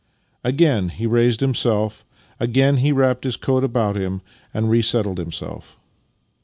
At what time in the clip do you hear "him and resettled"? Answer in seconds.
3.95-5.19